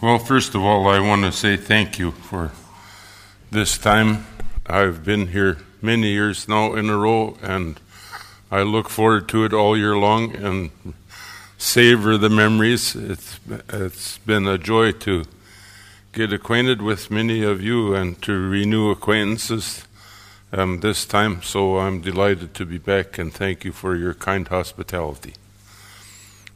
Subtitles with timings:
[0.00, 2.52] Well, first of all, I want to say thank you for
[3.50, 4.26] this time.
[4.64, 7.80] I've been here many years now in a row, and
[8.48, 10.70] I look forward to it all year long and
[11.56, 12.94] savor the memories.
[12.94, 13.40] It's,
[13.70, 15.24] it's been a joy to
[16.12, 19.84] get acquainted with many of you and to renew acquaintances
[20.52, 21.42] um, this time.
[21.42, 25.34] So I'm delighted to be back, and thank you for your kind hospitality.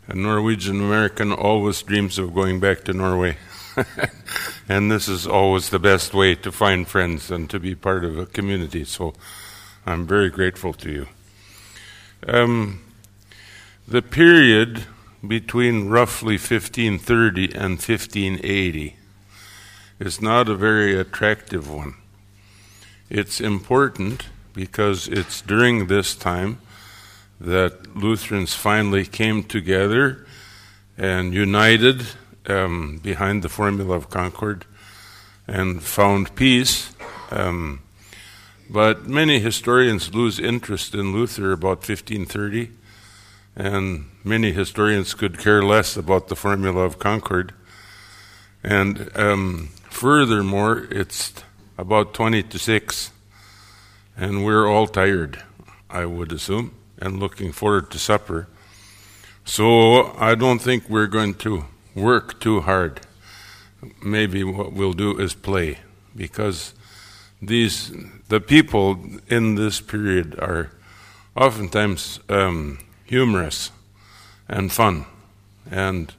[0.09, 3.37] A Norwegian American always dreams of going back to Norway.
[4.69, 8.19] and this is always the best way to find friends and to be part of
[8.19, 8.85] a community.
[8.85, 9.15] So
[9.87, 11.07] I'm very grateful to you.
[12.27, 12.83] Um,
[13.87, 14.87] the period
[15.27, 18.97] between roughly 1530 and 1580
[20.01, 21.95] is not a very attractive one.
[23.09, 26.59] It's important because it's during this time
[27.43, 30.25] that Lutherans finally came together
[30.97, 32.07] and united
[32.47, 34.65] um, behind the formula of Concord
[35.49, 36.93] and found peace.
[37.31, 37.83] Um,
[38.71, 42.71] but many historians lose interest in Luther about 1530,
[43.57, 47.53] and many historians could care less about the formula of Concord.
[48.63, 51.33] And um, furthermore, it's
[51.77, 53.11] about 20 to 6,
[54.17, 55.43] and we're all tired,
[55.91, 58.47] I would assume and looking forward to supper.
[59.45, 61.65] So I don't think we're going to
[61.97, 63.01] work too hard.
[64.01, 65.79] Maybe what we'll do is play
[66.15, 66.75] because
[67.41, 67.93] these
[68.29, 70.71] the people in this period are
[71.35, 73.73] oftentimes um, humorous
[74.49, 75.05] and fun
[75.69, 76.15] and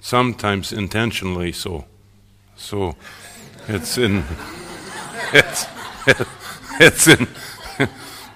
[0.00, 1.84] sometimes intentionally so
[2.56, 2.96] so
[3.68, 4.24] it's in
[5.32, 5.66] it's
[6.80, 7.28] it's in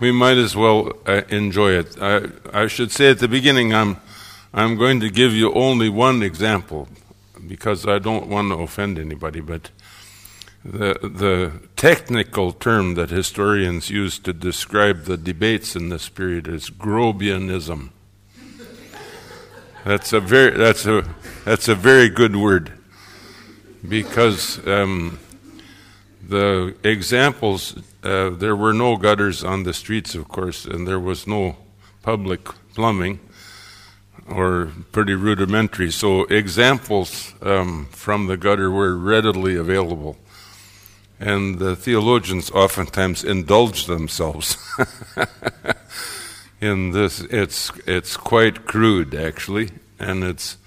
[0.00, 1.97] we might as well uh, enjoy it.
[2.00, 3.97] I, I should say at the beginning, I'm,
[4.52, 6.89] I'm going to give you only one example
[7.47, 9.70] because I don't want to offend anybody, but
[10.64, 16.70] the, the technical term that historians use to describe the debates in this period is
[16.70, 17.90] Grobianism.
[19.85, 21.05] That's a very, that's a,
[21.45, 22.73] that's a very good word
[23.89, 25.20] because um,
[26.29, 31.27] the examples uh, there were no gutters on the streets, of course, and there was
[31.27, 31.57] no
[32.03, 32.45] public
[32.75, 33.19] plumbing
[34.29, 35.91] or pretty rudimentary.
[35.91, 40.17] So examples um, from the gutter were readily available.
[41.19, 44.57] And the theologians oftentimes indulge themselves
[46.61, 47.20] in this.
[47.23, 50.59] It's, it's quite crude, actually, and it's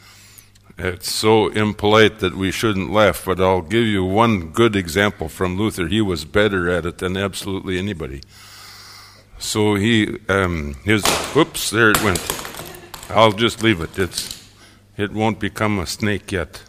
[0.79, 5.57] it's so impolite that we shouldn't laugh, but I'll give you one good example from
[5.57, 5.87] Luther.
[5.87, 8.21] He was better at it than absolutely anybody.
[9.37, 12.21] So he, um, his, whoops, there it went.
[13.09, 13.99] I'll just leave it.
[13.99, 14.49] It's,
[14.95, 16.61] it won't become a snake yet.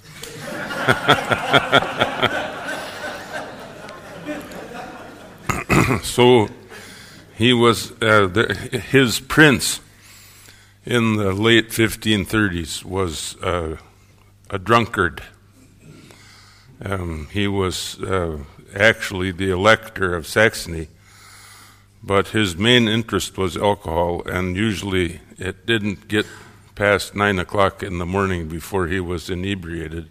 [6.02, 6.48] so
[7.36, 8.54] he was, uh, the,
[8.90, 9.80] his prince
[10.84, 13.36] in the late 1530s was.
[13.42, 13.76] Uh,
[14.50, 15.22] a drunkard.
[16.84, 18.38] Um, he was uh,
[18.74, 20.88] actually the elector of Saxony,
[22.02, 26.26] but his main interest was alcohol, and usually it didn't get
[26.74, 30.08] past nine o'clock in the morning before he was inebriated.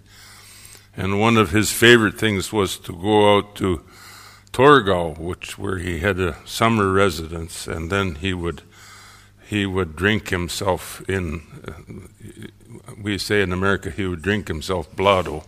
[0.95, 3.83] And one of his favorite things was to go out to
[4.53, 8.61] Torgau, which where he had a summer residence, and then he would
[9.49, 11.41] he would drink himself in.
[11.67, 15.43] Uh, we say in America he would drink himself blotto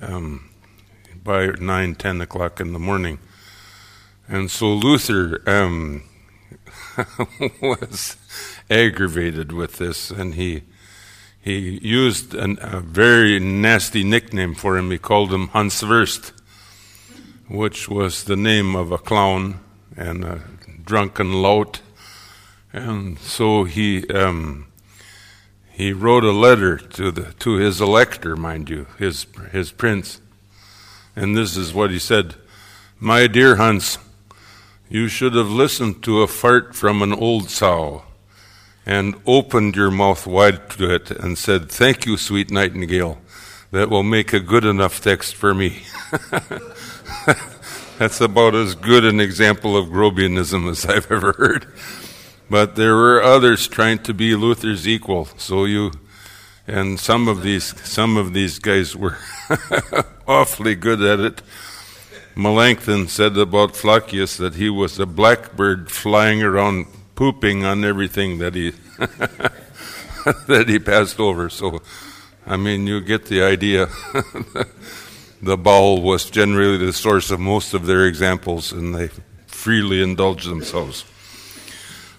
[0.00, 0.48] um,
[1.22, 3.18] by nine, ten o'clock in the morning.
[4.26, 6.04] And so Luther um,
[7.60, 8.16] was
[8.70, 10.62] aggravated with this, and he
[11.38, 14.90] he used an, a very nasty nickname for him.
[14.90, 16.32] He called him Hans Wurst,
[17.46, 19.60] which was the name of a clown
[19.98, 20.40] and a
[20.82, 21.82] drunken lout
[22.76, 24.66] and so he um,
[25.72, 30.20] he wrote a letter to the to his elector, mind you, his his prince.
[31.14, 32.34] And this is what he said:
[33.00, 33.98] "My dear Hans,
[34.90, 38.02] you should have listened to a fart from an old sow."
[38.88, 43.18] And opened your mouth wide to it and said, Thank you, sweet nightingale.
[43.72, 45.82] That will make a good enough text for me.
[47.98, 51.66] That's about as good an example of Grobianism as I've ever heard.
[52.48, 55.26] But there were others trying to be Luther's equal.
[55.36, 55.92] So you,
[56.66, 59.18] and some of these, some of these guys were
[60.28, 61.42] awfully good at it.
[62.36, 68.54] Melanchthon said about Flacius that he was a blackbird flying around pooping on everything that
[68.54, 68.72] he
[70.46, 71.48] that he passed over.
[71.48, 71.80] So
[72.46, 73.86] I mean, you get the idea.
[75.42, 79.10] the bowel was generally the source of most of their examples, and they
[79.48, 81.04] freely indulge themselves.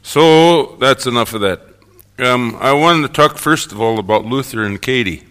[0.07, 1.59] So that's enough of that.
[2.18, 5.25] Um, I wanted to talk first of all about Luther and Katie.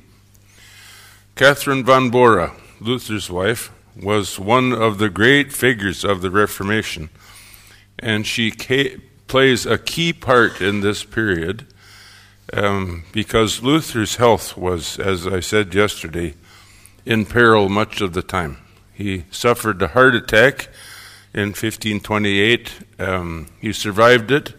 [1.34, 7.08] Catherine von Bora, Luther's wife, was one of the great figures of the Reformation,
[7.98, 11.66] and she ca- plays a key part in this period
[12.52, 16.34] um, because Luther's health was, as I said yesterday,
[17.06, 18.58] in peril much of the time.
[18.92, 20.68] He suffered a heart attack
[21.32, 22.72] in 1528.
[22.98, 24.52] Um, he survived it,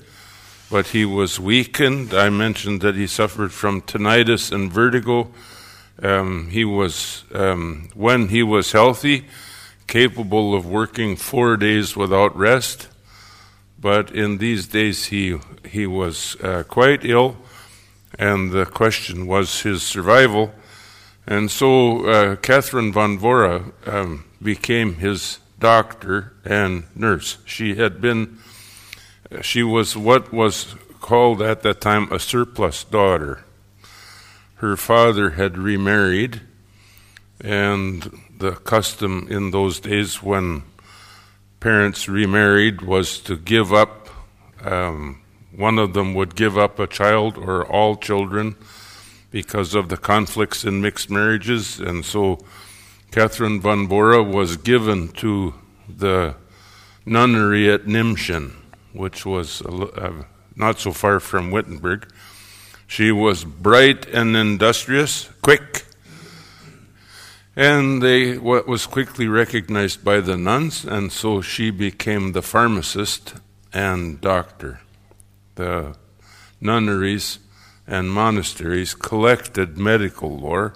[0.70, 2.14] but he was weakened.
[2.14, 5.32] I mentioned that he suffered from tinnitus and vertigo.
[6.02, 9.26] Um, he was, um, when he was healthy,
[9.88, 12.90] capable of working four days without rest.
[13.80, 17.38] But in these days, he he was uh, quite ill,
[18.18, 20.52] and the question was his survival.
[21.28, 27.38] And so uh, Catherine von Bora um, became his doctor and nurse.
[27.46, 28.40] She had been,
[29.42, 33.44] she was what was called at that time a surplus daughter.
[34.56, 36.42] Her father had remarried,
[37.42, 40.64] and the custom in those days when
[41.60, 44.10] parents remarried was to give up,
[44.62, 45.22] um,
[45.56, 48.56] one of them would give up a child or all children
[49.32, 51.80] because of the conflicts in mixed marriages.
[51.80, 52.40] And so
[53.12, 55.54] Catherine von Bora was given to
[55.90, 56.36] the
[57.06, 58.54] nunnery at Nimbschen,
[58.98, 60.24] which was uh,
[60.56, 62.12] not so far from Wittenberg.
[62.88, 65.86] She was bright and industrious, quick,
[67.56, 73.36] and they what was quickly recognized by the nuns, and so she became the pharmacist
[73.74, 74.82] and doctor.
[75.56, 75.96] The
[76.62, 77.40] nunneries
[77.86, 80.74] and monasteries collected medical lore,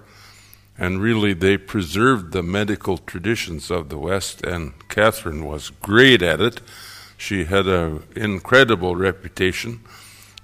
[0.78, 6.42] and really they preserved the medical traditions of the West, and Catherine was great at
[6.42, 6.62] it.
[7.22, 9.82] She had an incredible reputation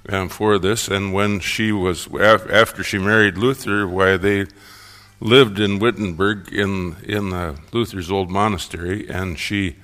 [0.10, 4.46] um, for this, and when she was, after she married Luther, why they
[5.20, 9.78] lived in Wittenberg in, in uh, Luther's old monastery, and she,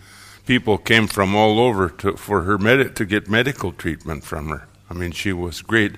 [0.45, 4.67] people came from all over to, for her med- to get medical treatment from her.
[4.87, 5.95] I mean, she was great.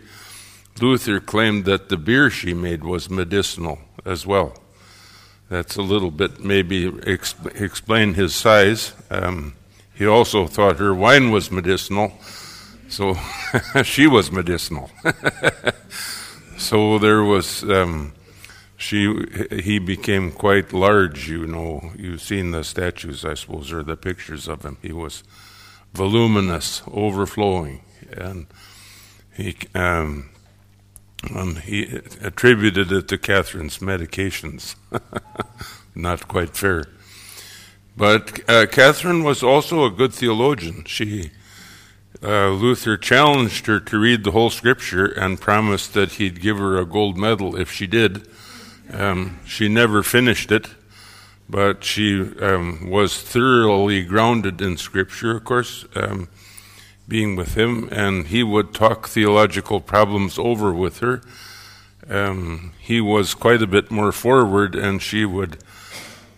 [0.79, 4.53] Luther claimed that the beer she made was medicinal as well.
[5.49, 8.93] That's a little bit maybe exp- explain his size.
[9.11, 9.55] Um,
[9.95, 12.13] he also thought her wine was medicinal,
[12.89, 13.15] so
[13.83, 14.91] she was medicinal.
[16.57, 18.13] so there was um,
[18.77, 19.25] she.
[19.51, 21.29] He became quite large.
[21.29, 24.77] You know, you've seen the statues, I suppose, or the pictures of him.
[24.81, 25.23] He was
[25.93, 27.81] voluminous, overflowing,
[28.11, 28.47] and
[29.33, 29.55] he.
[29.73, 30.29] Um,
[31.33, 34.75] um, he attributed it to Catherine's medications.
[35.95, 36.85] Not quite fair.
[37.97, 40.83] But uh, Catherine was also a good theologian.
[40.85, 41.31] She,
[42.21, 46.77] uh, Luther challenged her to read the whole scripture and promised that he'd give her
[46.77, 48.27] a gold medal if she did.
[48.91, 50.67] Um, she never finished it,
[51.49, 55.85] but she um, was thoroughly grounded in scripture, of course.
[55.95, 56.27] Um,
[57.07, 61.21] being with him, and he would talk theological problems over with her.
[62.09, 65.57] Um, he was quite a bit more forward, and she would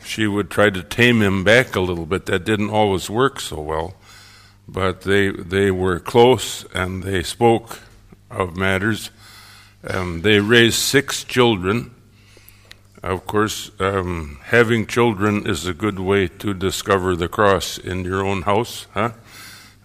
[0.08, 2.26] she would try to tame him back a little bit.
[2.26, 3.96] That didn't always work so well,
[4.68, 7.80] but they they were close, and they spoke
[8.32, 9.12] of matters.
[9.84, 11.94] Um, they raised six children.
[13.04, 18.26] Of course, um, having children is a good way to discover the cross in your
[18.26, 19.12] own house, huh?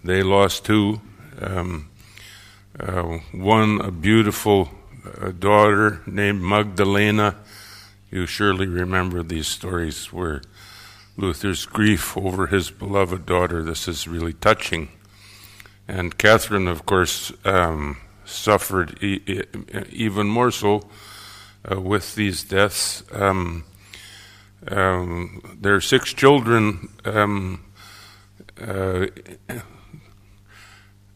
[0.03, 0.99] They lost two.
[1.39, 1.89] Um,
[2.79, 4.71] uh, one, a beautiful
[5.21, 7.35] uh, daughter named Magdalena.
[8.13, 10.43] You surely remember these stories where
[11.17, 13.63] Luther's grief over his beloved daughter.
[13.63, 14.89] This is really touching.
[15.87, 19.41] And Catherine, of course, um, suffered e- e-
[19.89, 20.87] even more so
[21.71, 23.01] uh, with these deaths.
[23.11, 23.63] Um,
[24.67, 27.65] um, their six children um,
[28.61, 29.07] uh,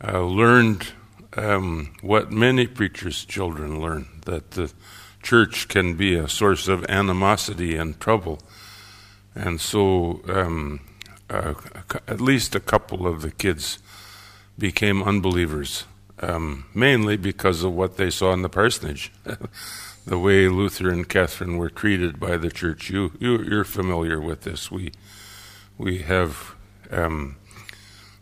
[0.04, 0.94] uh, learned
[1.34, 4.74] um, what many preachers' children learn that the
[5.28, 8.40] church can be a source of animosity and trouble.
[9.36, 10.80] And so, um,
[11.30, 11.54] uh,
[12.08, 13.80] at least a couple of the kids
[14.58, 15.84] became unbelievers,
[16.22, 19.12] um, mainly because of what they saw in the parsonage.
[20.06, 22.90] the way Luther and Catherine were treated by the church.
[22.90, 24.72] You, you are familiar with this.
[24.72, 24.94] We
[25.78, 26.56] we have
[26.90, 27.36] um,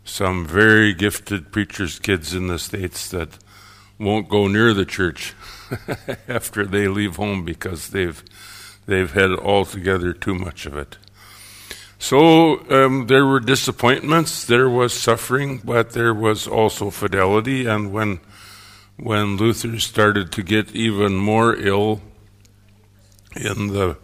[0.04, 3.38] some very gifted preachers' kids in the States that
[3.96, 5.34] won't go near the church
[6.28, 8.22] after they leave home because they've
[8.86, 10.96] they've had altogether too much of it.
[11.98, 17.66] So um, there were disappointments, there was suffering, but there was also fidelity.
[17.66, 18.20] And when
[18.96, 22.00] when Luther started to get even more ill
[23.34, 23.98] in the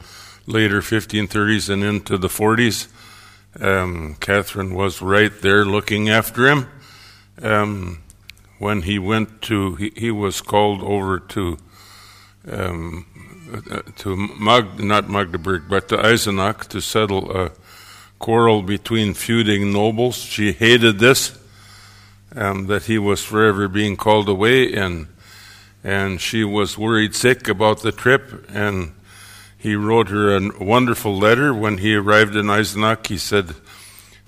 [0.47, 2.89] later 1530s and into the 40s,
[3.61, 6.69] um, Catherine was right there looking after him.
[7.41, 8.03] Um,
[8.63, 11.59] when he went to, he, he was called over to
[12.49, 13.05] um,
[13.53, 17.51] uh, to Mag, not Magdeburg, but to Eisenach to settle a
[18.21, 20.15] quarrel between feuding nobles.
[20.15, 21.37] She hated this,
[22.37, 25.09] um, that he was forever being called away, and
[25.83, 28.49] and she was worried sick about the trip.
[28.49, 28.93] And
[29.59, 33.09] he wrote her a wonderful letter when he arrived in Eisenach.
[33.09, 33.57] He said,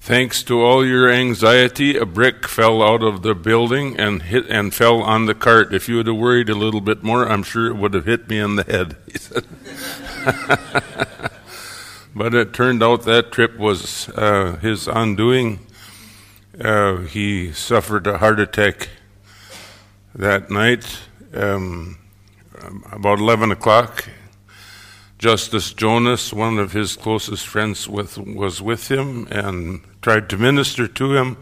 [0.04, 4.74] Thanks to all your anxiety, a brick fell out of the building and hit and
[4.74, 5.72] fell on the cart.
[5.72, 8.28] If you would have worried a little bit more, I'm sure it would have hit
[8.28, 8.98] me in the head.
[9.10, 9.46] He said.
[12.14, 15.60] but it turned out that trip was uh, his undoing.
[16.60, 18.90] Uh, he suffered a heart attack
[20.14, 20.98] that night,
[21.32, 21.96] um,
[22.92, 24.06] about 11 o'clock.
[25.24, 30.86] Justus Jonas, one of his closest friends, with, was with him and tried to minister
[30.86, 31.38] to him.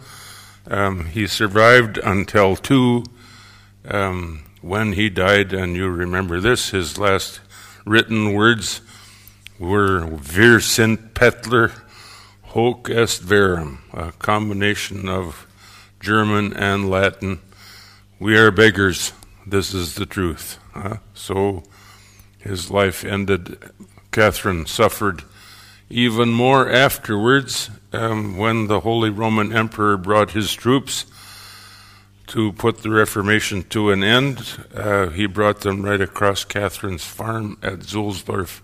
[0.68, 3.02] Um, he survived until two
[3.88, 7.40] um, when he died, and you remember this his last
[7.84, 8.82] written words
[9.58, 11.72] were Wir sind Bettler,
[12.54, 15.44] hoc est verum, a combination of
[15.98, 17.40] German and Latin.
[18.20, 19.12] We are beggars,
[19.44, 20.60] this is the truth.
[20.72, 21.64] Uh, so
[22.42, 23.58] his life ended.
[24.11, 25.25] Catherine suffered
[25.88, 31.06] even more afterwards um, when the Holy Roman Emperor brought his troops
[32.28, 34.58] to put the Reformation to an end.
[34.75, 38.61] Uh, he brought them right across Catherine's farm at Zulsdorf.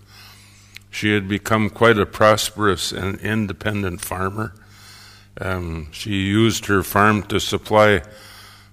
[0.89, 4.53] She had become quite a prosperous and independent farmer.
[5.39, 8.01] Um, she used her farm to supply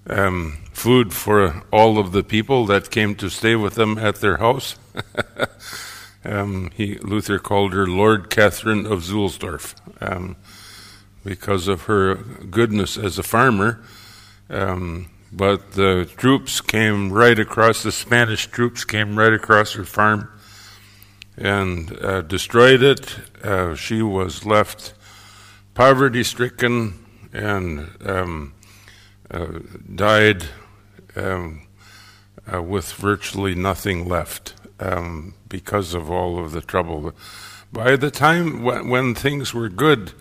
[0.09, 4.37] um, food for all of the people that came to stay with them at their
[4.37, 4.75] house.
[6.25, 10.35] um, he, Luther called her Lord Catherine of Zulsdorf um,
[11.23, 13.81] because of her goodness as a farmer.
[14.49, 20.29] Um, but the troops came right across, the Spanish troops came right across her farm
[21.37, 23.17] and uh, destroyed it.
[23.43, 24.93] Uh, she was left
[25.73, 28.53] poverty stricken and um,
[29.29, 29.59] uh,
[29.93, 30.45] died
[31.15, 31.67] um,
[32.51, 37.13] uh, with virtually nothing left um, because of all of the trouble.
[37.71, 40.13] By the time when, when things were good,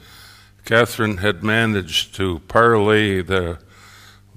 [0.64, 3.58] Catherine had managed to parlay the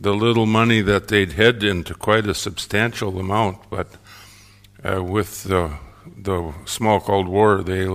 [0.01, 3.97] the little money that they'd had into quite a substantial amount, but
[4.83, 5.71] uh, with the
[6.05, 7.87] the Smalcald War, they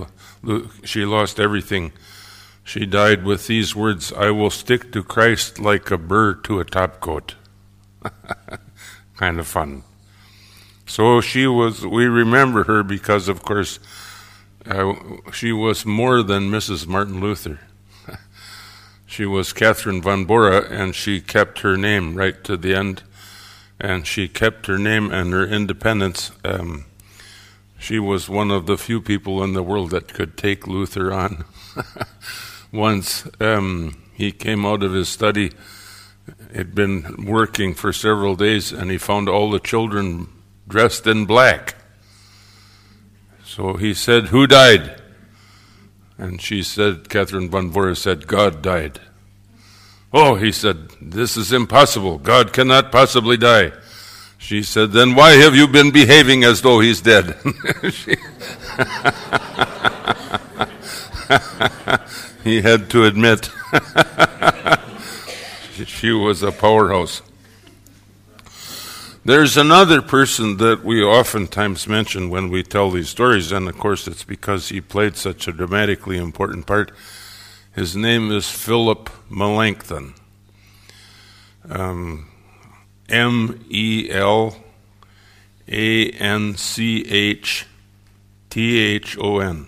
[0.83, 1.93] she lost everything.
[2.63, 6.65] She died with these words: "I will stick to Christ like a burr to a
[6.65, 7.35] topcoat."
[9.17, 9.83] kind of fun.
[10.85, 13.79] So she was, we remember her because, of course,
[14.65, 14.93] uh,
[15.31, 16.87] she was more than Mrs.
[16.87, 17.59] Martin Luther.
[19.05, 23.03] she was Catherine von Bora, and she kept her name right to the end.
[23.79, 26.31] And she kept her name and her independence.
[26.43, 26.85] Um,
[27.77, 31.45] she was one of the few people in the world that could take Luther on.
[32.71, 35.51] Once um, he came out of his study,
[36.53, 40.27] had been working for several days, and he found all the children
[40.67, 41.75] dressed in black.
[43.43, 45.01] So he said, Who died?
[46.17, 49.01] And she said, Catherine von Bora said, God died.
[50.13, 52.17] Oh, he said, This is impossible.
[52.17, 53.73] God cannot possibly die.
[54.37, 57.35] She said, Then why have you been behaving as though he's dead?
[62.43, 63.49] he had to admit
[65.85, 67.21] she was a powerhouse.
[69.27, 74.07] There's another person that we oftentimes mention when we tell these stories, and of course
[74.07, 76.91] it's because he played such a dramatically important part.
[77.73, 80.13] His name is Philip Melanchthon.
[81.67, 82.27] Um,
[83.09, 84.57] M E L
[85.67, 87.65] A N C H
[88.51, 89.65] T H O N.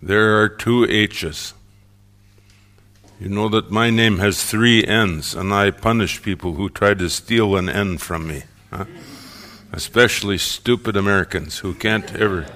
[0.00, 1.52] There are two H's.
[3.20, 7.10] You know that my name has three N's, and I punish people who try to
[7.10, 8.44] steal an N from me.
[8.72, 8.84] Huh?
[9.72, 12.46] Especially stupid Americans who can't ever.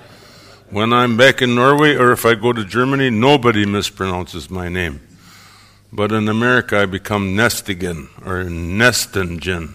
[0.70, 5.00] When I'm back in Norway or if I go to Germany, nobody mispronounces my name.
[5.92, 9.74] But in America, I become Nestigen or Nestingen.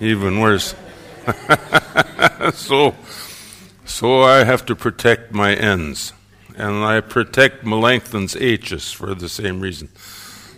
[0.00, 0.74] even worse.
[2.54, 2.96] so,
[3.84, 6.14] so I have to protect my N's,
[6.58, 9.88] and I protect Melanchthon's H's for the same reason.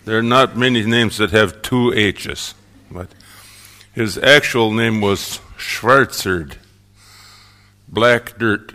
[0.06, 2.54] There are not many names that have two H's,
[2.90, 3.08] but
[3.92, 6.56] his actual name was Schwarzerd,
[7.86, 8.72] black dirt.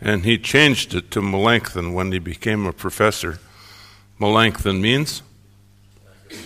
[0.00, 3.38] And he changed it to Melanchthon when he became a professor.
[4.18, 5.22] Melanchthon means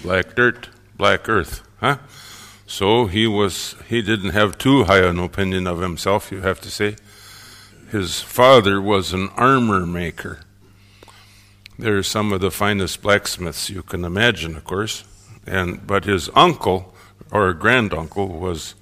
[0.02, 1.98] black dirt, black earth, huh?
[2.66, 6.70] So he was he didn't have too high an opinion of himself, you have to
[6.70, 6.96] say.
[7.90, 10.38] His father was an armor maker.
[11.76, 15.02] They're some of the finest blacksmiths you can imagine, of course.
[15.44, 16.94] And but his uncle
[17.32, 18.76] or granduncle was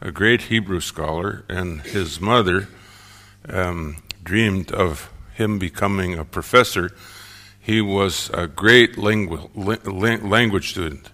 [0.00, 2.68] a great Hebrew scholar, and his mother
[3.48, 6.92] um, dreamed of him becoming a professor.
[7.58, 9.50] He was a great lingu-
[10.22, 11.10] language student.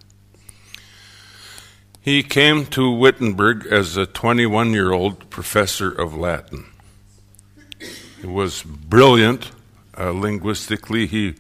[2.03, 6.67] He came to Wittenberg as a 21 year old professor of Latin.
[8.21, 9.53] He was brilliant
[9.97, 11.07] uh, linguistically.
[11.07, 11.35] He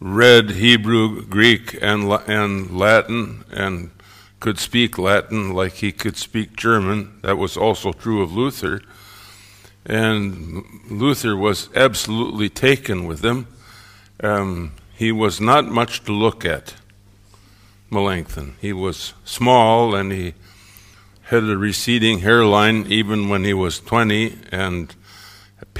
[0.00, 3.90] read Hebrew, Greek, and, and Latin and
[4.40, 7.20] could speak Latin like he could speak German.
[7.22, 8.80] That was also true of Luther.
[9.84, 13.46] And Luther was absolutely taken with him.
[14.22, 16.74] Um, he was not much to look at,
[17.90, 18.56] Melanchthon.
[18.60, 20.34] He was small and he
[21.22, 24.94] had a receding hairline even when he was 20 and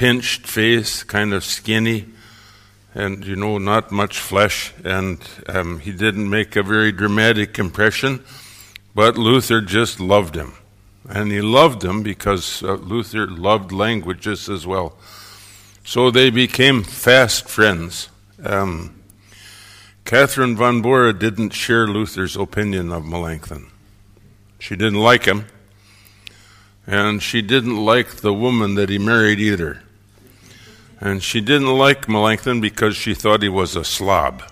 [0.01, 2.07] pinched face, kind of skinny,
[2.95, 4.73] and you know, not much flesh.
[4.83, 8.23] And um, he didn't make a very dramatic impression,
[8.95, 10.53] but Luther just loved him.
[11.07, 14.97] And he loved him because uh, Luther loved languages as well.
[15.83, 18.09] So they became fast friends.
[18.43, 19.03] Um,
[20.03, 23.69] Catherine von Bora didn't share Luther's opinion of Melanchthon.
[24.57, 25.45] She didn't like him,
[26.87, 29.83] and she didn't like the woman that he married either.
[31.01, 34.43] And she didn't like Melanchthon because she thought he was a slob.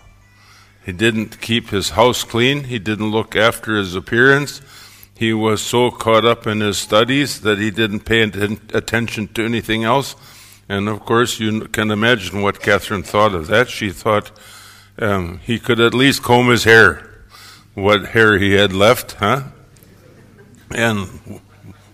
[0.83, 4.61] He didn't keep his house clean, he didn't look after his appearance.
[5.13, 9.83] He was so caught up in his studies that he didn't pay attention to anything
[9.83, 10.15] else.
[10.67, 13.69] And of course, you can imagine what Catherine thought of that.
[13.69, 14.31] She thought
[14.97, 17.25] um, he could at least comb his hair,
[17.73, 19.43] what hair he had left, huh?
[20.71, 21.41] And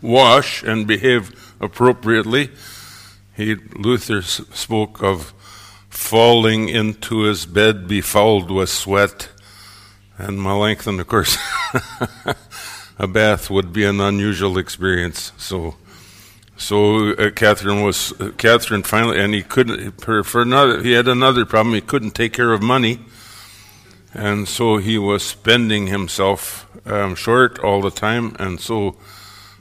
[0.02, 2.52] wash and behave appropriately.
[3.36, 5.34] He, Luther spoke of
[5.90, 9.30] falling into his bed befouled with sweat.
[10.18, 11.38] And Melanchthon, of course,
[12.98, 15.34] a bath would be an unusual experience.
[15.38, 15.76] So,
[16.56, 20.82] so uh, Catherine was uh, Catherine finally, and he couldn't for, another.
[20.82, 21.76] He had another problem.
[21.76, 23.00] He couldn't take care of money,
[24.14, 28.38] and so he was spending himself um, short all the time.
[28.40, 28.96] And so,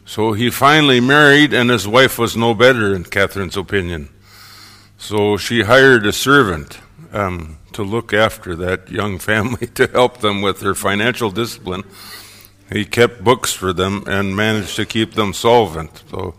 [0.04, 4.10] so he finally married, and his wife was no better in Catherine's opinion.
[4.98, 6.78] So she hired a servant
[7.12, 11.84] um, to look after that young family to help them with their financial discipline.
[12.72, 16.02] He kept books for them and managed to keep them solvent.
[16.10, 16.34] So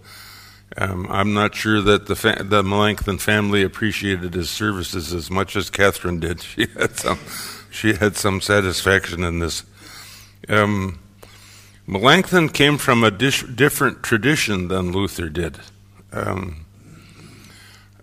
[0.77, 5.55] um, I'm not sure that the, fa- the Melanchthon family appreciated his services as much
[5.55, 6.43] as Catherine did.
[6.55, 7.19] She had some,
[7.71, 9.63] she had some satisfaction in this.
[10.49, 10.99] Um,
[11.87, 15.59] Melanchthon came from a dish, different tradition than Luther did.
[16.11, 16.65] Um,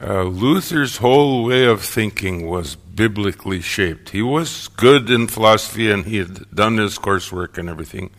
[0.01, 4.11] uh, Luther's whole way of thinking was biblically shaped.
[4.11, 8.11] He was good in philosophy and he had done his coursework and everything,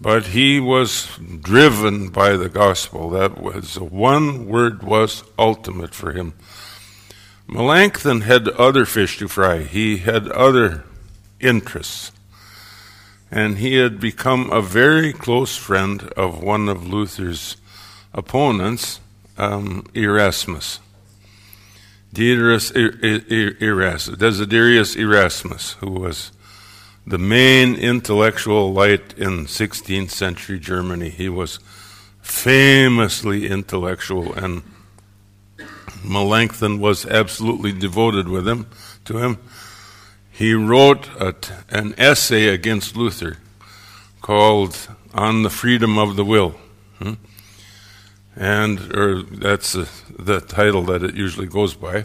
[0.00, 3.10] but he was driven by the gospel.
[3.10, 6.34] That was one word was ultimate for him.
[7.46, 9.62] Melanchthon had other fish to fry.
[9.62, 10.84] He had other
[11.40, 12.12] interests.
[13.36, 17.58] And he had become a very close friend of one of Luther's
[18.14, 18.98] opponents,
[19.36, 20.80] um, Erasmus.
[22.16, 22.72] Erasmus,
[24.16, 26.32] Desiderius Erasmus, who was
[27.06, 31.10] the main intellectual light in 16th century Germany.
[31.10, 31.58] He was
[32.22, 34.62] famously intellectual, and
[36.02, 38.66] Melanchthon was absolutely devoted with him
[39.04, 39.36] to him.
[40.36, 41.08] He wrote
[41.70, 43.38] an essay against Luther
[44.20, 46.54] called "On the Freedom of the Will."
[46.98, 47.14] Hmm?
[48.36, 52.04] and or that's the, the, title that it usually goes by.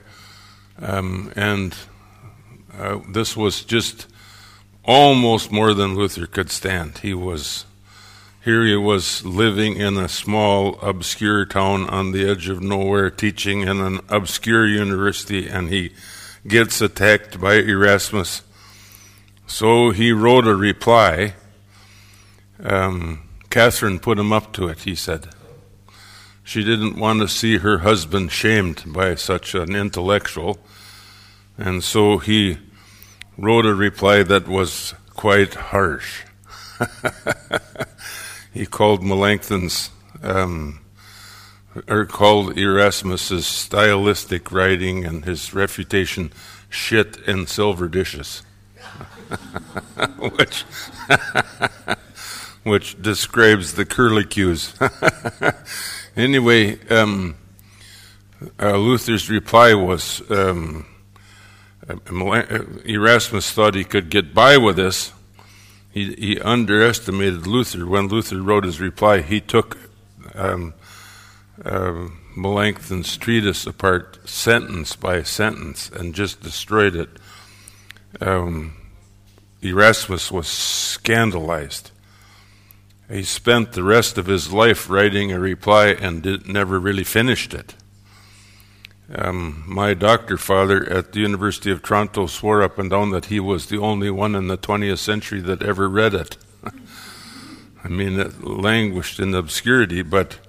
[0.81, 1.75] Um, and
[2.77, 4.07] uh, this was just
[4.85, 6.99] almost more than Luther could stand.
[6.99, 7.65] He was
[8.43, 8.65] here.
[8.65, 13.81] He was living in a small, obscure town on the edge of nowhere, teaching in
[13.81, 15.91] an obscure university, and he
[16.47, 18.43] gets attacked by Erasmus.
[19.47, 21.35] So he wrote a reply
[22.63, 25.29] Um, Catherine put him up to it, he said.
[26.43, 30.59] She didn't want to see her husband shamed by such an intellectual,
[31.57, 32.57] and so he
[33.37, 36.23] wrote a reply that was quite harsh.
[38.53, 39.91] he called Melanchthon's,
[40.23, 40.81] um,
[41.87, 46.31] or called Erasmus's stylistic writing and his refutation
[46.69, 48.41] shit in silver dishes,
[50.19, 50.63] which
[52.63, 54.75] which describes the curlicues.
[56.15, 57.35] anyway, um,
[58.59, 60.85] uh, Luther's reply was um,
[62.85, 65.11] Erasmus thought he could get by with this.
[65.91, 67.85] He, he underestimated Luther.
[67.85, 69.77] When Luther wrote his reply, he took
[70.35, 70.73] um,
[71.63, 77.09] uh, Melanchthon's treatise apart sentence by sentence and just destroyed it.
[78.19, 78.75] Um,
[79.61, 81.91] Erasmus was scandalized.
[83.09, 87.53] He spent the rest of his life writing a reply and did, never really finished
[87.53, 87.75] it.
[89.13, 93.41] Um, my doctor father at the University of Toronto swore up and down that he
[93.41, 96.37] was the only one in the 20th century that ever read it.
[97.83, 100.39] I mean, it languished in obscurity, but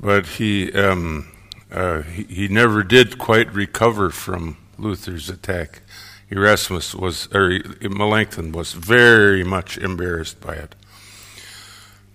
[0.00, 1.30] but he, um,
[1.70, 5.82] uh, he he never did quite recover from Luther's attack.
[6.30, 10.74] Erasmus was, or Melanchthon was very much embarrassed by it.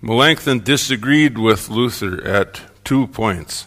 [0.01, 3.65] Melanchthon disagreed with Luther at two points.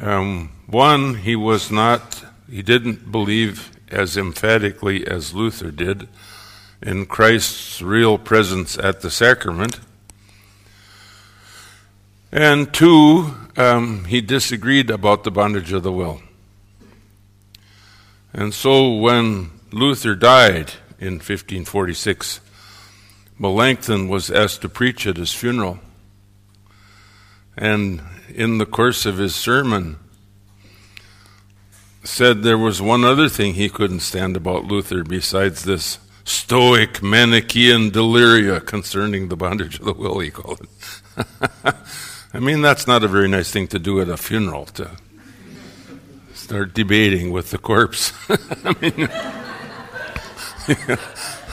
[0.00, 6.08] Um, one, he was not, he didn't believe as emphatically as Luther did
[6.82, 9.80] in Christ's real presence at the sacrament.
[12.32, 16.22] And two, um, he disagreed about the bondage of the will.
[18.32, 22.40] And so when Luther died in 1546,
[23.38, 25.80] Melanchthon was asked to preach at his funeral.
[27.54, 28.00] And
[28.34, 29.98] in the course of his sermon,
[32.02, 37.90] said there was one other thing he couldn't stand about Luther besides this stoic Manichaean
[37.90, 41.74] deliria concerning the bondage of the will, he called it.
[42.34, 44.92] I mean, that's not a very nice thing to do at a funeral, to
[46.34, 48.12] start debating with the corpse.
[48.28, 49.08] I mean,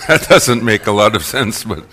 [0.07, 1.83] that doesn't make a lot of sense, but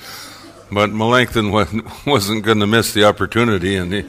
[0.70, 1.50] but Melanchthon
[2.06, 4.04] wasn't going to miss the opportunity, and he,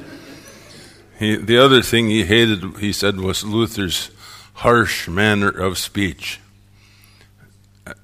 [1.19, 4.11] he, the other thing he hated, he said, was Luther's
[4.53, 6.39] harsh manner of speech.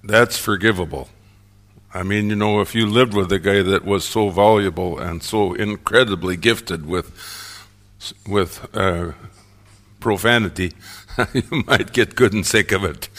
[0.04, 1.10] That's forgivable.
[1.96, 5.22] I mean, you know, if you lived with a guy that was so valuable and
[5.22, 7.12] so incredibly gifted with
[8.28, 9.12] with uh,
[10.00, 10.74] profanity,
[11.34, 13.10] you might get good and sick of it.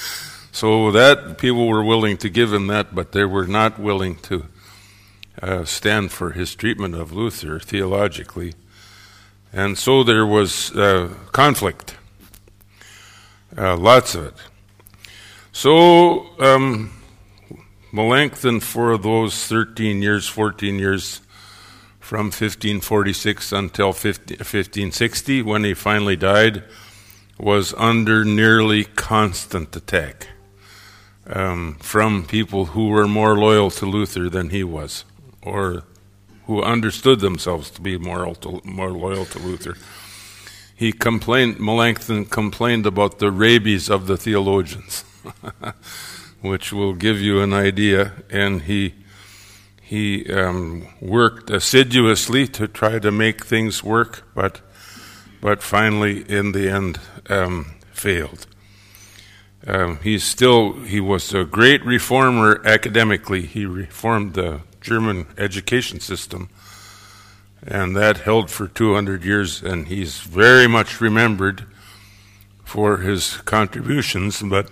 [0.51, 4.47] So that people were willing to give him that, but they were not willing to
[5.41, 8.55] uh, stand for his treatment of Luther theologically.
[9.53, 11.97] And so there was uh, conflict,
[13.57, 14.35] uh, lots of it.
[15.53, 16.91] So um,
[17.95, 21.21] Melanchthon, for those 13 years, 14 years,
[22.01, 26.65] from 1546 until 15, 1560, when he finally died,
[27.39, 30.27] was under nearly constant attack
[31.29, 35.05] um, from people who were more loyal to Luther than he was,
[35.41, 35.85] or
[36.47, 39.77] who understood themselves to be more, to, more loyal to Luther.
[40.75, 45.05] He complained, Melanchthon complained about the rabies of the theologians,
[46.45, 48.95] which will give you an idea, and he
[49.81, 54.61] he um, worked assiduously to try to make things work, but
[55.41, 58.47] but finally, in the end, um, failed.
[59.67, 63.47] Um, he's still, he was a great reformer academically.
[63.47, 66.51] He reformed the German education system,
[67.67, 71.67] and that held for 200 years, and he's very much remembered
[72.65, 74.71] for his contributions, but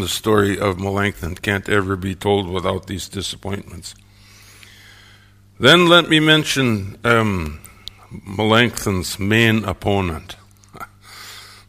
[0.00, 3.94] the story of Melanchthon can't ever be told without these disappointments.
[5.58, 7.60] Then let me mention um,
[8.10, 10.36] Melanchthon's main opponent.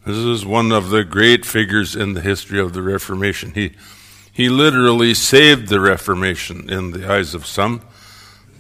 [0.06, 3.54] This is one of the great figures in the history of the Reformation.
[3.56, 3.72] He,
[4.32, 7.82] he literally saved the Reformation in the eyes of some,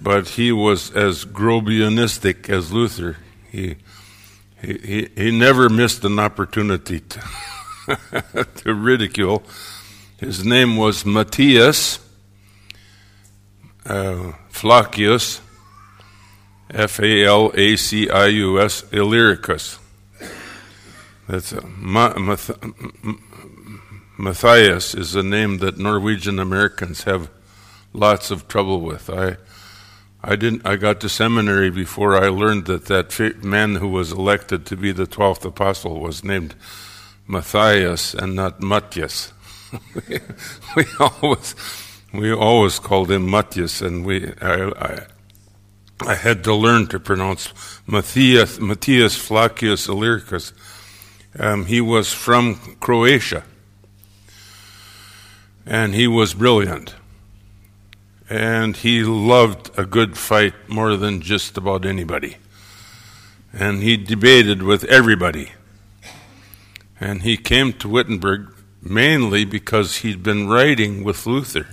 [0.01, 3.17] but he was as Grobianistic as Luther.
[3.51, 3.75] He,
[4.60, 7.19] he, he, he never missed an opportunity to,
[8.57, 9.43] to ridicule.
[10.17, 11.99] His name was Matthias
[13.85, 15.41] uh, Flacius,
[16.71, 19.79] F A L A C I U S, Illyricus.
[21.27, 21.61] That's a,
[24.17, 27.29] Matthias is a name that Norwegian Americans have
[27.93, 29.09] lots of trouble with.
[29.09, 29.37] I,
[30.23, 30.65] I didn't.
[30.65, 34.91] I got to seminary before I learned that that man who was elected to be
[34.91, 36.55] the twelfth apostle was named
[37.27, 39.33] Matthias and not Matthias.
[39.93, 40.19] we,
[40.75, 41.55] we always
[42.13, 45.07] we always called him Matthias, and we I, I,
[46.01, 47.53] I had to learn to pronounce
[47.88, 50.53] Matthias Matthias Flacius Illyricus.
[51.38, 53.43] Um, he was from Croatia,
[55.65, 56.95] and he was brilliant,
[58.29, 62.38] and he loved a good fight more than just about anybody,
[63.51, 65.51] and he debated with everybody.
[66.99, 71.67] And he came to Wittenberg mainly because he'd been writing with Luther.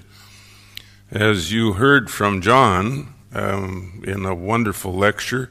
[1.11, 5.51] As you heard from John um, in a wonderful lecture,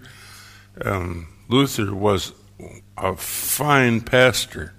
[0.83, 2.33] um, Luther was
[2.97, 4.73] a fine pastor.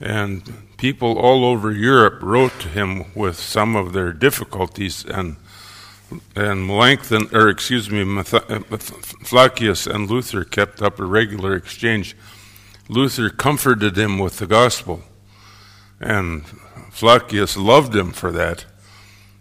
[0.00, 5.36] And people all over Europe wrote to him with some of their difficulties, and
[6.34, 12.16] and Melanchthon, or excuse me, Flacius and Luther kept up a regular exchange.
[12.88, 15.02] Luther comforted him with the gospel,
[16.00, 16.44] and
[16.90, 18.64] Flacius loved him for that.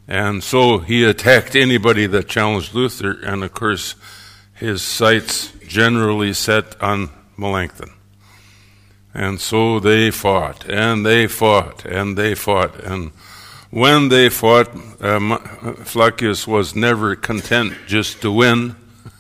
[0.08, 3.96] And so he attacked anybody that challenged Luther, and of course,
[4.54, 7.92] his sights generally set on Melanchthon.
[9.14, 12.80] And so they fought, and they fought, and they fought.
[12.80, 13.12] And
[13.70, 14.70] when they fought,
[15.02, 15.38] uh,
[15.84, 18.76] Flacius was never content just to win.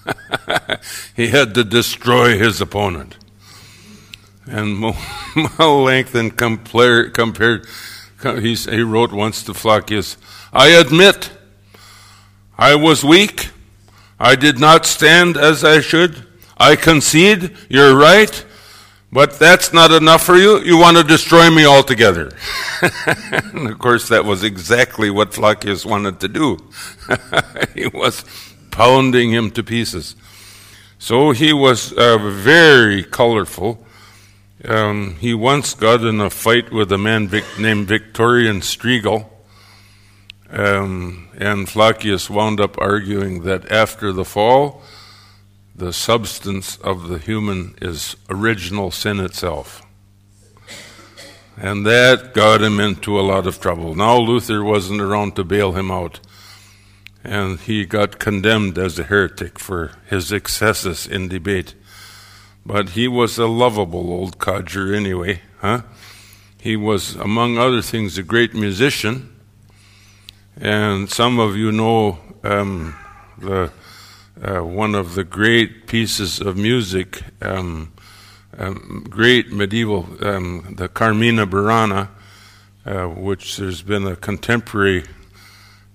[1.15, 3.17] he had to destroy his opponent.
[4.49, 4.93] And
[5.59, 7.67] Melanchthon compared, compared
[8.23, 10.17] he, he wrote once to Flacius,
[10.53, 11.29] I admit
[12.57, 13.51] I was weak.
[14.19, 16.25] I did not stand as I should.
[16.57, 18.45] I concede, you're right,
[19.11, 20.59] but that's not enough for you.
[20.59, 22.31] You want to destroy me altogether.
[23.31, 26.57] and of course, that was exactly what Flacius wanted to do.
[27.75, 28.25] he was
[28.71, 30.15] pounding him to pieces.
[30.97, 33.85] So he was uh, very colorful
[34.65, 39.27] um, he once got in a fight with a man Vic- named Victorian Strigel,
[40.49, 44.81] um, and Flacius wound up arguing that after the fall,
[45.75, 49.83] the substance of the human is original sin itself.
[51.55, 53.95] And that got him into a lot of trouble.
[53.95, 56.19] Now Luther wasn't around to bail him out.
[57.23, 61.73] And he got condemned as a heretic for his excesses in debate.
[62.67, 65.83] But he was a lovable old codger anyway, huh?
[66.59, 69.33] He was, among other things, a great musician.
[70.57, 72.93] And some of you know um,
[73.37, 73.71] the
[74.43, 77.93] uh, one of the great pieces of music, um,
[78.57, 82.09] um, great medieval, um, the Carmina Burana,
[82.85, 85.05] uh, which there's been a contemporary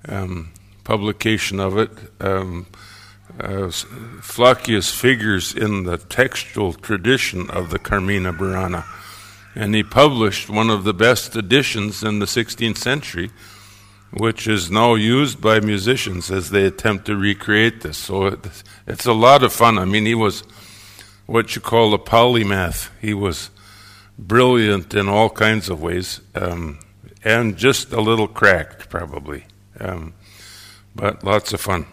[0.08, 0.52] um,
[0.84, 1.90] publication of it.
[3.40, 8.84] Uh, Flacius figures in the textual tradition of the Carmina Burana,
[9.54, 13.30] and he published one of the best editions in the 16th century,
[14.12, 17.96] which is now used by musicians as they attempt to recreate this.
[17.96, 18.38] So
[18.86, 19.78] it's a lot of fun.
[19.78, 20.42] I mean, he was
[21.26, 22.90] what you call a polymath.
[23.00, 23.50] He was
[24.18, 26.78] brilliant in all kinds of ways, um,
[27.24, 29.46] and just a little cracked, probably.
[29.80, 30.12] Um,
[30.94, 31.86] but lots of fun.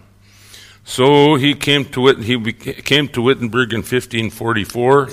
[0.84, 2.38] So he came to Wit- he
[2.82, 5.10] came to Wittenberg in 1544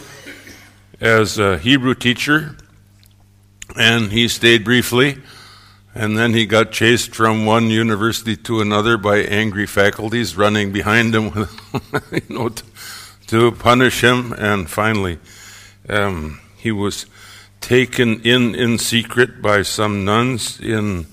[1.00, 2.56] as a Hebrew teacher,
[3.78, 5.18] and he stayed briefly,
[5.94, 11.14] and then he got chased from one university to another by angry faculties running behind
[11.14, 11.32] him,
[12.12, 12.64] you know, to,
[13.26, 15.18] to, punish him, and finally
[15.88, 17.06] um, he was
[17.60, 21.06] taken in in secret by some nuns in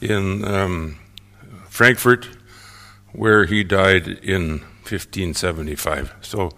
[0.00, 0.98] in um,
[1.68, 2.28] Frankfurt
[3.18, 6.14] where he died in 1575.
[6.20, 6.52] So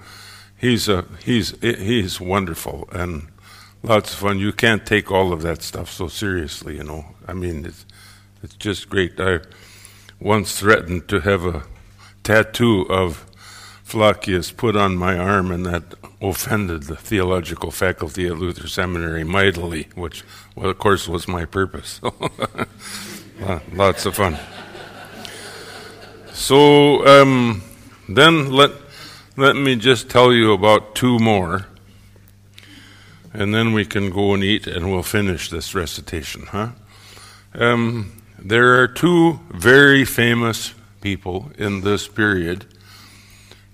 [0.56, 3.28] he's a, he's he's wonderful and
[3.82, 4.38] lots of fun.
[4.38, 7.06] You can't take all of that stuff so seriously, you know.
[7.26, 7.86] I mean, it's
[8.42, 9.18] it's just great.
[9.18, 9.40] I
[10.20, 11.64] once threatened to have a
[12.22, 13.26] tattoo of
[13.82, 19.88] Flacius put on my arm, and that offended the theological faculty at Luther Seminary mightily,
[19.94, 20.22] which,
[20.54, 22.00] well, of course, was my purpose.
[23.42, 24.38] Uh, lots of fun.
[26.40, 27.62] So um,
[28.08, 28.70] then let
[29.36, 31.66] let me just tell you about two more,
[33.34, 36.70] and then we can go and eat, and we'll finish this recitation, huh?
[37.54, 40.72] Um, there are two very famous
[41.02, 42.64] people in this period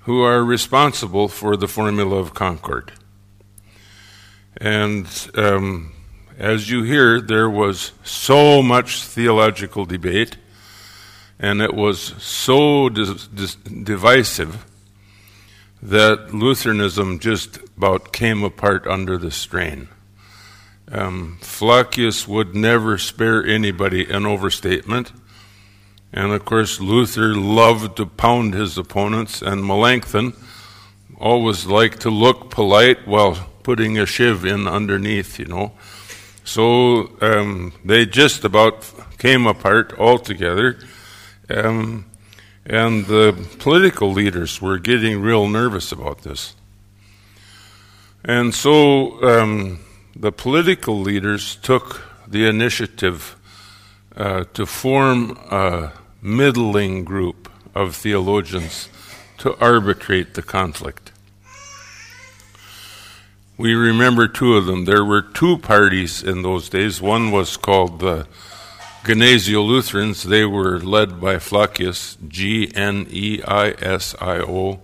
[0.00, 2.92] who are responsible for the formula of concord.
[4.56, 5.92] And um,
[6.36, 10.36] as you hear, there was so much theological debate
[11.38, 14.64] and it was so dis- dis- divisive
[15.82, 19.88] that Lutheranism just about came apart under the strain.
[20.90, 21.38] Um,
[22.28, 25.12] would never spare anybody an overstatement.
[26.12, 30.32] And of course, Luther loved to pound his opponents, and Melanchthon
[31.18, 35.72] always liked to look polite while putting a shiv in underneath, you know.
[36.44, 38.86] So um, they just about
[39.18, 40.78] came apart altogether.
[41.48, 42.06] Um,
[42.64, 46.54] and the political leaders were getting real nervous about this.
[48.24, 49.80] And so um,
[50.16, 53.36] the political leaders took the initiative
[54.16, 58.88] uh, to form a middling group of theologians
[59.38, 61.12] to arbitrate the conflict.
[63.58, 64.84] We remember two of them.
[64.84, 67.00] There were two parties in those days.
[67.00, 68.26] One was called the
[69.06, 70.24] Gnesio Lutherans.
[70.24, 74.80] They were led by Flacius, G N E I S I O,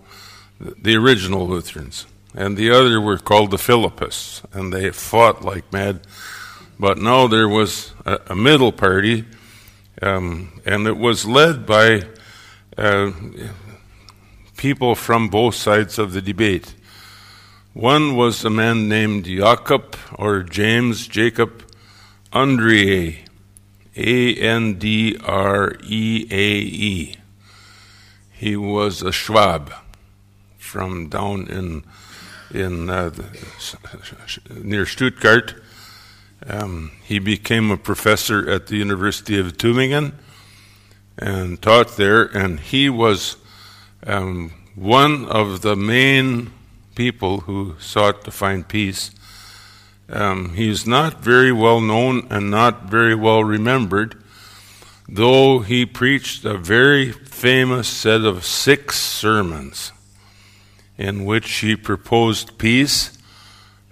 [0.60, 6.00] the original Lutherans and the other were called the Philippists, and they fought like mad.
[6.78, 9.24] But now there was a, a middle party,
[10.00, 12.02] um, and it was led by
[12.76, 13.12] uh,
[14.56, 16.74] people from both sides of the debate.
[17.74, 21.64] One was a man named Jacob, or James Jacob
[22.32, 23.18] Andreae,
[23.96, 27.16] A N D R E A E.
[28.32, 29.72] He was a Schwab
[30.58, 31.84] from down in
[32.52, 33.10] in uh,
[34.50, 35.54] near Stuttgart.
[36.46, 40.12] Um, he became a professor at the University of Tübingen
[41.18, 43.36] and taught there, and he was
[44.06, 46.50] um, one of the main
[46.94, 49.10] people who sought to find peace.
[50.12, 54.22] Um, he's not very well known and not very well remembered,
[55.08, 59.90] though he preached a very famous set of six sermons
[60.98, 63.16] in which he proposed peace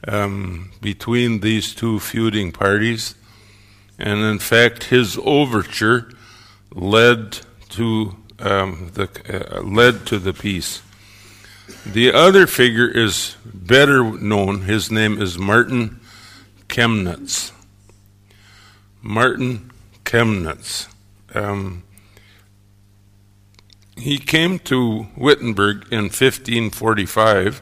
[0.06, 3.14] um, between these two feuding parties.
[3.98, 6.12] And in fact, his overture
[6.74, 10.83] led to um, the uh, led to the peace.
[11.87, 14.62] The other figure is better known.
[14.62, 15.99] His name is Martin
[16.70, 17.50] Chemnitz.
[19.02, 19.72] Martin
[20.04, 20.87] Chemnitz.
[21.35, 21.83] Um,
[23.96, 27.61] he came to Wittenberg in 1545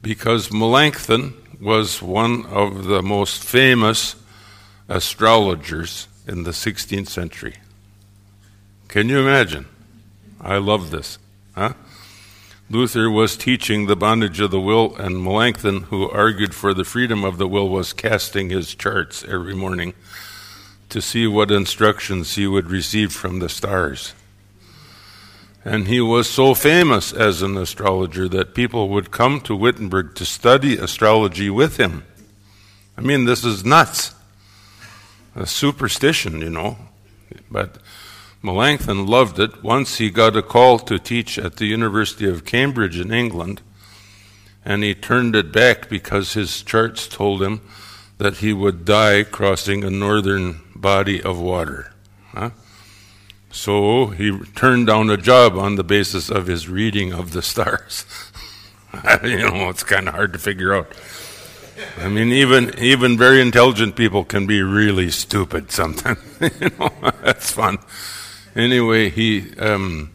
[0.00, 4.16] because Melanchthon was one of the most famous
[4.88, 7.56] astrologers in the 16th century.
[8.88, 9.66] Can you imagine?
[10.40, 11.18] I love this.
[11.54, 11.74] Huh?
[12.68, 17.24] Luther was teaching the bondage of the will, and Melanchthon, who argued for the freedom
[17.24, 19.94] of the will, was casting his charts every morning
[20.88, 24.14] to see what instructions he would receive from the stars.
[25.64, 30.24] And he was so famous as an astrologer that people would come to Wittenberg to
[30.24, 32.04] study astrology with him.
[32.96, 34.12] I mean, this is nuts.
[35.34, 36.78] A superstition, you know.
[37.50, 37.78] But
[38.42, 39.62] Melanchthon loved it.
[39.62, 43.62] Once he got a call to teach at the University of Cambridge in England,
[44.64, 47.60] and he turned it back because his charts told him
[48.18, 51.92] that he would die crossing a northern body of water.
[52.32, 52.50] Huh?
[53.50, 58.04] So he turned down a job on the basis of his reading of the stars.
[59.22, 60.92] you know, it's kind of hard to figure out.
[61.98, 66.18] I mean, even even very intelligent people can be really stupid sometimes.
[66.40, 66.90] you know,
[67.22, 67.78] that's fun.
[68.56, 70.10] Anyway, he um,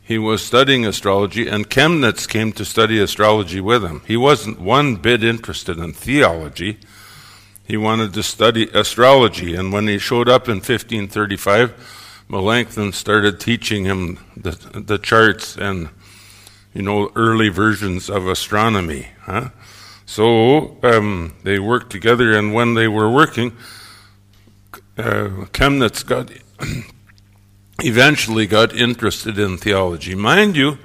[0.00, 4.02] he was studying astrology, and Chemnitz came to study astrology with him.
[4.06, 6.78] He wasn't one bit interested in theology.
[7.66, 13.84] He wanted to study astrology, and when he showed up in 1535 Melanchthon started teaching
[13.84, 15.90] him the, the charts and,
[16.72, 19.08] you know, early versions of astronomy.
[19.22, 19.50] Huh?
[20.06, 23.52] So um, they worked together, and when they were working,
[24.96, 26.30] uh, Chemnitz got
[27.80, 30.14] eventually got interested in theology.
[30.14, 30.78] Mind you,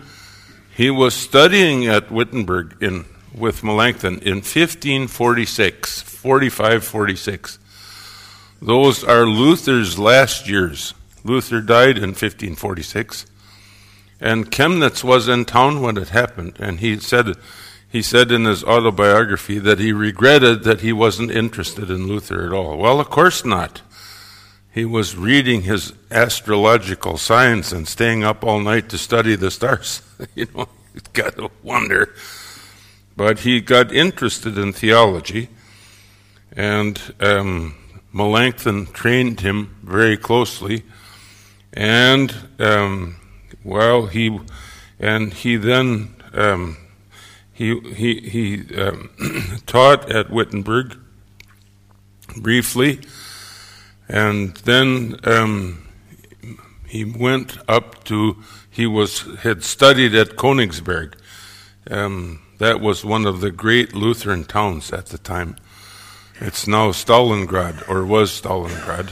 [0.76, 7.60] he was studying at Wittenberg in with Melanchthon in 1546, 45, 46.
[8.62, 10.94] Those are Luther's last years.
[11.24, 13.26] Luther died in 1546,
[14.20, 17.36] and Chemnitz was in town when it happened, and he said
[17.92, 22.54] he said in his autobiography that he regretted that he wasn't interested in Luther at
[22.54, 22.78] all.
[22.78, 23.82] Well, of course not.
[24.72, 30.02] He was reading his astrological science and staying up all night to study the stars.
[30.36, 32.14] you know, you got to wonder.
[33.16, 35.50] But he got interested in theology,
[36.56, 37.76] and um,
[38.14, 40.84] Melanchthon trained him very closely
[41.74, 43.16] And um,
[43.64, 44.40] well, he
[45.00, 46.78] and he then um,
[47.54, 49.10] he he he um,
[49.66, 50.98] taught at Wittenberg
[52.38, 53.00] briefly,
[54.10, 55.88] and then um,
[56.88, 58.38] he went up to
[58.70, 61.14] he was had studied at Königsberg.
[61.90, 65.56] Um, that was one of the great Lutheran towns at the time.
[66.42, 69.12] It's now Stalingrad, or was Stalingrad.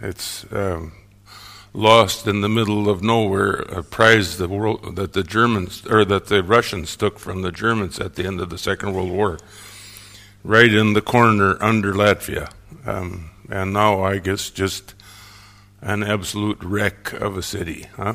[0.00, 0.92] It's um,
[1.72, 6.26] lost in the middle of nowhere, a prize the world that the Germans or that
[6.26, 9.38] the Russians took from the Germans at the end of the Second World War,
[10.44, 12.50] right in the corner under Latvia,
[12.86, 14.94] um, and now I guess just
[15.82, 18.14] an absolute wreck of a city, huh?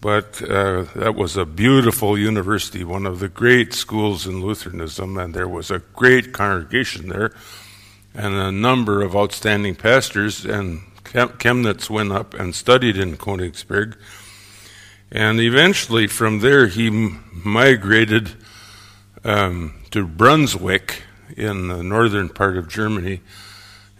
[0.00, 5.34] But uh, that was a beautiful university, one of the great schools in Lutheranism, and
[5.34, 7.32] there was a great congregation there,
[8.14, 10.44] and a number of outstanding pastors.
[10.44, 13.96] And Chemnitz went up and studied in Königsberg.
[15.10, 16.90] And eventually, from there, he
[17.32, 18.32] migrated
[19.24, 21.02] um, to Brunswick
[21.36, 23.20] in the northern part of Germany,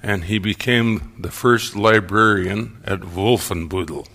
[0.07, 4.07] and he became the first librarian at Wolfenbüttel.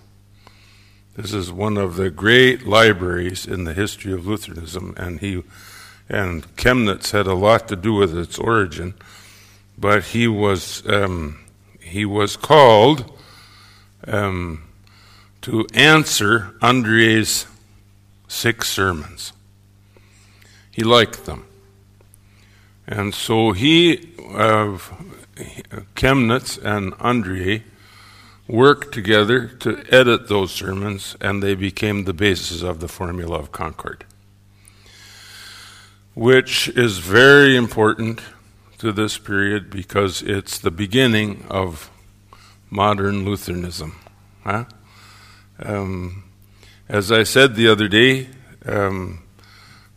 [1.17, 5.43] This is one of the great libraries in the history of Lutheranism, and he
[6.07, 8.93] and Chemnitz had a lot to do with its origin.
[9.77, 11.43] But he was um,
[11.81, 13.11] he was called
[14.07, 14.63] um,
[15.41, 17.47] to answer Andreae's
[18.29, 19.33] six sermons.
[20.71, 21.45] He liked them,
[22.87, 24.77] and so he, uh,
[25.95, 27.63] Chemnitz and Andreae
[28.47, 33.51] worked together to edit those sermons, and they became the basis of the Formula of
[33.51, 34.03] Concord,
[36.13, 38.21] which is very important
[38.79, 41.89] to this period because it's the beginning of
[42.69, 43.95] modern Lutheranism.
[44.43, 44.65] Huh?
[45.63, 46.23] Um,
[46.89, 48.27] as I said the other day,
[48.65, 49.23] um,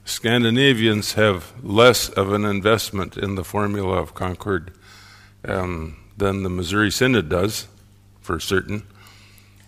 [0.04, 4.70] Scandinavians have less of an investment in the Formula of Concord
[5.44, 7.66] um, than the Missouri Synod does
[8.20, 8.84] for certain,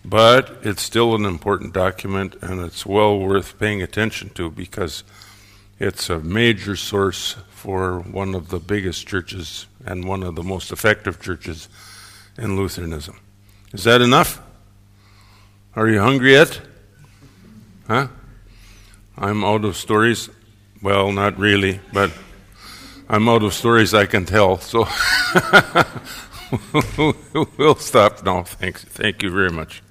[0.03, 5.03] but it's still an important document and it's well worth paying attention to because
[5.79, 10.71] it's a major source for one of the biggest churches and one of the most
[10.71, 11.69] effective churches
[12.37, 13.19] in Lutheranism.
[13.73, 14.41] Is that enough?
[15.75, 16.59] Are you hungry yet?
[17.87, 18.07] Huh?
[19.17, 20.29] I'm out of stories.
[20.81, 22.11] Well, not really, but
[23.09, 24.57] I'm out of stories I can tell.
[24.57, 24.87] So
[27.57, 28.43] we'll stop now.
[28.43, 28.83] Thanks.
[28.83, 29.81] Thank you very much.